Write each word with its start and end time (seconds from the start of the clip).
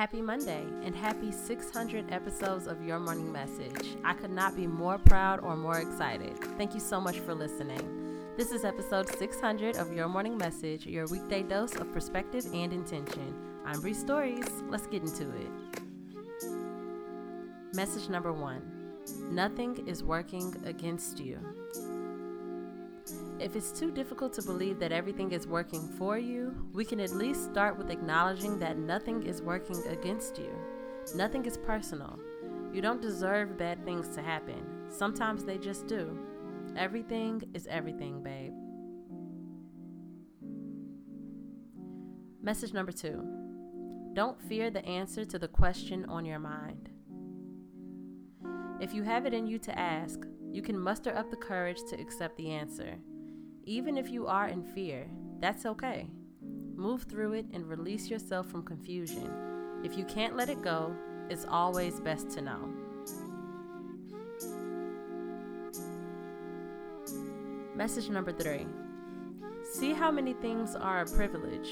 Happy 0.00 0.22
Monday 0.22 0.64
and 0.82 0.96
happy 0.96 1.30
600 1.30 2.10
episodes 2.10 2.66
of 2.66 2.82
Your 2.82 2.98
Morning 2.98 3.30
Message. 3.30 3.98
I 4.02 4.14
could 4.14 4.30
not 4.30 4.56
be 4.56 4.66
more 4.66 4.96
proud 4.96 5.40
or 5.40 5.58
more 5.58 5.76
excited. 5.76 6.38
Thank 6.56 6.72
you 6.72 6.80
so 6.80 7.02
much 7.02 7.18
for 7.18 7.34
listening. 7.34 8.16
This 8.34 8.50
is 8.50 8.64
episode 8.64 9.10
600 9.10 9.76
of 9.76 9.92
Your 9.92 10.08
Morning 10.08 10.38
Message, 10.38 10.86
your 10.86 11.06
weekday 11.08 11.42
dose 11.42 11.76
of 11.76 11.92
perspective 11.92 12.46
and 12.54 12.72
intention. 12.72 13.34
I'm 13.66 13.82
Bree 13.82 13.92
Stories. 13.92 14.46
Let's 14.70 14.86
get 14.86 15.02
into 15.02 15.30
it. 15.36 15.50
Message 17.74 18.08
number 18.08 18.32
one 18.32 18.62
Nothing 19.30 19.86
is 19.86 20.02
working 20.02 20.54
against 20.64 21.20
you. 21.20 21.38
If 23.40 23.56
it's 23.56 23.72
too 23.72 23.90
difficult 23.90 24.34
to 24.34 24.42
believe 24.42 24.78
that 24.80 24.92
everything 24.92 25.32
is 25.32 25.46
working 25.46 25.88
for 25.96 26.18
you, 26.18 26.54
we 26.74 26.84
can 26.84 27.00
at 27.00 27.12
least 27.12 27.44
start 27.50 27.78
with 27.78 27.90
acknowledging 27.90 28.58
that 28.58 28.76
nothing 28.76 29.22
is 29.22 29.40
working 29.40 29.82
against 29.88 30.36
you. 30.36 30.54
Nothing 31.14 31.46
is 31.46 31.56
personal. 31.56 32.18
You 32.70 32.82
don't 32.82 33.00
deserve 33.00 33.56
bad 33.56 33.82
things 33.82 34.08
to 34.14 34.20
happen. 34.20 34.62
Sometimes 34.90 35.42
they 35.42 35.56
just 35.56 35.86
do. 35.86 36.18
Everything 36.76 37.42
is 37.54 37.66
everything, 37.66 38.22
babe. 38.22 38.52
Message 42.42 42.74
number 42.74 42.92
two 42.92 43.24
Don't 44.12 44.40
fear 44.42 44.70
the 44.70 44.84
answer 44.84 45.24
to 45.24 45.38
the 45.38 45.48
question 45.48 46.04
on 46.10 46.26
your 46.26 46.38
mind. 46.38 46.90
If 48.82 48.92
you 48.92 49.02
have 49.02 49.24
it 49.24 49.32
in 49.32 49.46
you 49.46 49.58
to 49.60 49.78
ask, 49.78 50.20
you 50.52 50.60
can 50.60 50.78
muster 50.78 51.16
up 51.16 51.30
the 51.30 51.36
courage 51.38 51.78
to 51.88 51.98
accept 51.98 52.36
the 52.36 52.50
answer. 52.50 52.98
Even 53.70 53.96
if 53.96 54.10
you 54.10 54.26
are 54.26 54.48
in 54.48 54.64
fear, 54.64 55.06
that's 55.38 55.64
okay. 55.64 56.08
Move 56.74 57.04
through 57.04 57.34
it 57.34 57.46
and 57.52 57.68
release 57.68 58.10
yourself 58.10 58.48
from 58.48 58.64
confusion. 58.64 59.30
If 59.84 59.96
you 59.96 60.04
can't 60.06 60.34
let 60.34 60.48
it 60.48 60.60
go, 60.60 60.92
it's 61.28 61.46
always 61.48 62.00
best 62.00 62.30
to 62.30 62.42
know. 62.42 62.68
Message 67.76 68.10
number 68.10 68.32
three 68.32 68.66
See 69.62 69.92
how 69.92 70.10
many 70.10 70.32
things 70.32 70.74
are 70.74 71.02
a 71.02 71.06
privilege. 71.06 71.70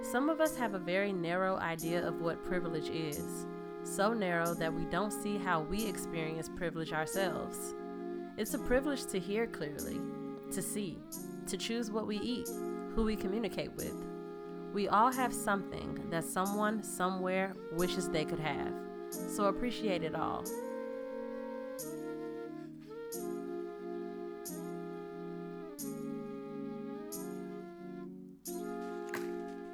Some 0.00 0.28
of 0.28 0.40
us 0.40 0.56
have 0.56 0.74
a 0.74 0.80
very 0.80 1.12
narrow 1.12 1.56
idea 1.58 2.04
of 2.04 2.20
what 2.20 2.44
privilege 2.44 2.88
is, 2.88 3.46
so 3.84 4.12
narrow 4.12 4.54
that 4.54 4.74
we 4.74 4.86
don't 4.86 5.12
see 5.12 5.38
how 5.38 5.60
we 5.60 5.86
experience 5.86 6.48
privilege 6.48 6.92
ourselves. 6.92 7.76
It's 8.36 8.54
a 8.54 8.58
privilege 8.58 9.06
to 9.06 9.20
hear 9.20 9.46
clearly, 9.46 10.00
to 10.52 10.62
see, 10.62 10.98
to 11.46 11.56
choose 11.56 11.90
what 11.90 12.06
we 12.06 12.18
eat, 12.18 12.48
who 12.94 13.04
we 13.04 13.16
communicate 13.16 13.72
with. 13.76 13.94
We 14.72 14.88
all 14.88 15.12
have 15.12 15.32
something 15.32 16.08
that 16.10 16.24
someone 16.24 16.82
somewhere 16.82 17.54
wishes 17.72 18.08
they 18.08 18.24
could 18.24 18.40
have, 18.40 18.72
so 19.10 19.46
appreciate 19.46 20.02
it 20.02 20.14
all. 20.14 20.44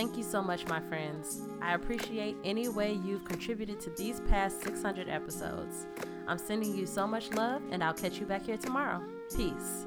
Thank 0.00 0.16
you 0.16 0.22
so 0.22 0.40
much, 0.40 0.66
my 0.66 0.80
friends. 0.80 1.42
I 1.60 1.74
appreciate 1.74 2.34
any 2.42 2.68
way 2.68 2.94
you've 3.04 3.26
contributed 3.26 3.80
to 3.80 3.90
these 3.90 4.20
past 4.20 4.62
600 4.62 5.10
episodes. 5.10 5.86
I'm 6.26 6.38
sending 6.38 6.74
you 6.74 6.86
so 6.86 7.06
much 7.06 7.30
love, 7.32 7.60
and 7.70 7.84
I'll 7.84 7.92
catch 7.92 8.18
you 8.18 8.24
back 8.24 8.46
here 8.46 8.56
tomorrow. 8.56 9.02
Peace. 9.36 9.86